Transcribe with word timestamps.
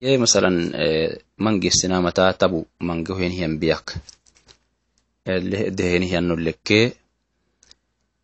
ye 0.00 0.16
masalan 0.16 0.72
mangisinamata 1.36 2.32
tabu 2.32 2.64
mangehohenihiyan 2.80 3.60
biyak 3.60 4.00
dehenihiyanno 5.76 6.34
lekke 6.40 6.96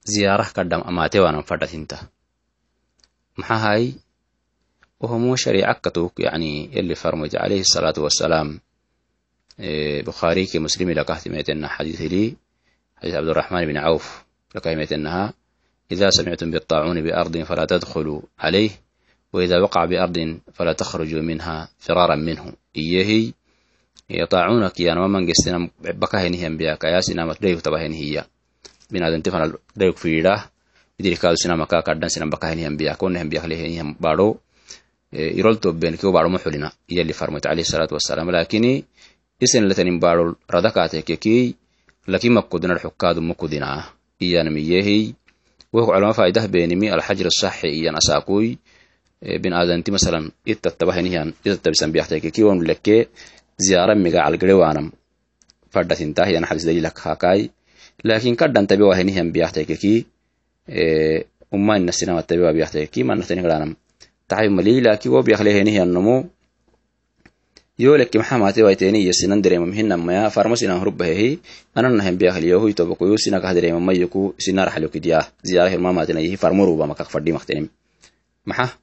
ziyarah 0.09 0.49
kadam 0.57 0.81
amatewanan 0.89 1.45
fadatinta 1.45 2.09
maxahay 3.37 4.01
وهمو 5.01 5.37
شريعة 5.37 5.77
كتوك 5.85 6.21
يعني 6.21 6.81
اللي 6.81 6.95
فرمج 6.95 7.37
عليه 7.37 7.61
الصلاة 7.61 7.95
والسلام 7.99 8.61
بخاري 10.07 10.47
كي 10.47 10.59
مسلمي 10.59 10.95
لكهت 10.95 11.29
ميتنا 11.29 11.69
حديث 11.69 12.01
لي 12.01 12.37
حديث 12.97 13.15
عبد 13.15 13.29
الرحمن 13.29 13.67
بن 13.67 13.77
عوف 13.77 14.25
لكهمتنها 14.55 15.35
إذا 15.93 16.11
سمعتم 16.11 16.51
بالطاعون 16.51 17.03
بأرض 17.03 17.37
فلا 17.39 17.65
تدخلوا 17.65 18.21
عليه. 18.39 18.71
waidaa 19.33 19.61
waqaca 19.65 19.87
biardin 19.91 20.41
falaa 20.57 20.75
takhrujuu 20.75 21.23
minha 21.23 21.69
firaaran 21.79 22.21
minhu 22.23 22.53
iyehiy 22.75 23.33
yatacuna 24.09 24.71
kiyanama 24.71 25.09
mangestinam 25.09 25.71
bakahenihianbiya 25.83 26.77
kayasinama 26.77 27.35
dheyuk 27.43 27.63
tabahenihiyya 27.63 28.23
binadantifanal 28.93 29.59
dheyuk 29.79 29.99
fiidhah 29.99 30.47
idirikaadu 30.99 31.37
sinama 31.37 31.67
kaa 31.67 31.83
kadhan 31.83 32.11
sinam 32.11 32.31
bakahenihianbiya 32.31 32.97
konehanbiyakleheniham 32.97 33.99
baro 34.01 34.39
iroltoben 35.13 35.99
bin 49.23 49.53
adanti 49.53 49.91
masalan 49.91 50.33
biyaxte 51.93 52.21
keki 52.21 52.43
wonu 52.45 52.63
lekke 52.63 53.09
ziyara 53.59 53.95
miga 53.95 54.21
calgire 54.25 54.53
wanam 54.53 54.93
faddatintah 55.73 56.29
yan 56.29 56.45
xadis 56.45 56.65
dalilak 56.69 56.99
hakai 57.01 57.51
laakiin 58.05 58.37
kaddan 58.37 58.67
tabe 58.69 58.85
wahenihiyan 58.85 59.33
biyaxte 59.33 59.65
keki 59.65 60.07
umma 61.53 61.79
inasinama 61.79 62.23
tabe 62.23 62.43
wa 62.45 62.53
biyaxte 62.53 62.85
keki 62.87 63.05
manatanigaranam 63.05 63.73
taxay 64.29 64.49
malii 64.49 64.81
laki 64.85 65.09
wo 65.09 65.23
biyaklehenihiyannomo 65.23 66.17
yoleki 67.79 68.19
maxamate 68.19 68.61
waiteni 68.63 69.01
iyo 69.05 69.13
sinan 69.13 69.41
diremamhinamaya 69.45 70.31
farmo 70.31 70.57
sinan 70.57 70.81
hurbahehi 70.81 71.41
ananahen 71.75 72.17
biyakliyohui 72.21 72.75
tobokuyu 72.75 73.17
sinakah 73.19 73.53
diremamayoku 73.57 74.35
sinaraxalokidiyah 74.39 75.25
ziyara 75.43 75.71
hirmamatenayihi 75.73 76.37
farmoruba 76.37 76.87
makak 76.87 77.09
fadhimaktenim 77.09 77.69
maxa 78.45 78.77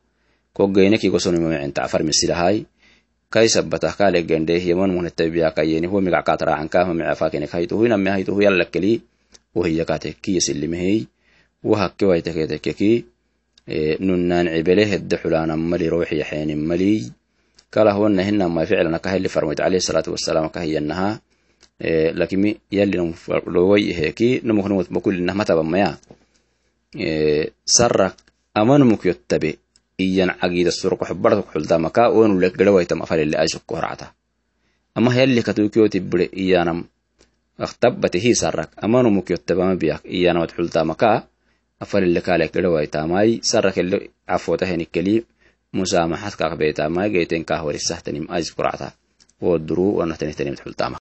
kogeyneki 0.54 1.10
gosonimamecen 1.10 1.74
tacfarmisilahay 1.74 2.66
kai 3.34 3.50
sabbatah 3.50 3.98
kalegende 3.98 4.54
yeman 4.62 4.94
muhnetabe 4.94 5.30
biyakayeni 5.34 5.88
huwa 5.88 6.02
migac 6.02 6.26
katracanka 6.26 6.86
mamecefakenek 6.86 7.50
haytuhu 7.50 7.86
iname 7.86 8.10
haytuhu 8.10 8.42
yallakeli 8.42 9.02
wohiyakate 9.56 10.14
kiyo 10.22 10.42
silimehey 10.42 11.06
wahakke 11.64 12.06
waiteketekeki 12.06 13.06
nunan 14.00 14.48
cibele 14.54 14.86
hedde 14.86 15.16
xulanan 15.18 15.60
mali 15.60 15.90
ruuxi 15.90 16.20
yaxeenin 16.20 16.62
mali. 16.70 17.12
Kalahwana 17.74 18.24
hinama 18.24 18.66
ficlana 18.66 19.00
kaheli 19.00 19.30
farmoyt 19.30 19.60
alayhi 19.60 19.82
salaatu 19.82 20.12
wasalaam 20.14 20.50
kahiyanaha 20.50 21.20
lakimi 22.14 22.60
yallinam 22.70 23.14
lowai 23.48 23.94
heki 23.94 24.44
amanumuk 28.54 29.06
yottabe 29.06 29.58
iyan 30.06 30.32
cagida 30.42 30.72
surkox 30.80 31.10
bardak 31.24 31.48
xultamaka 31.54 32.04
onu 32.20 32.34
lek 32.44 32.54
garawaitam 32.60 33.00
afalile 33.06 33.36
asukko 33.44 33.74
horcata 33.78 34.06
ama 34.98 35.10
yalli 35.20 35.42
katukiyoti 35.48 36.00
bire 36.10 36.26
iyanam 36.44 36.80
aktabbate 37.66 38.18
hi 38.24 38.32
sarak 38.42 38.70
amanumuk 38.86 39.30
yottabama 39.34 39.76
biyak 39.82 40.02
iyanamat 40.16 40.52
xultamaka 40.58 41.10
afalile 41.84 42.22
kalek 42.28 42.52
garawaitamai 42.56 43.30
sarakele 43.52 43.98
cafotahenikeli 44.28 45.16
musaamaxad 45.78 46.34
kakbeetamai 46.40 47.10
geeten 47.14 47.44
kahwarisahtanim 47.50 48.26
aiskuracta 48.36 48.88
woduru 49.44 49.88
wanahtanihtanimit 50.00 50.62
xultama 50.66 51.03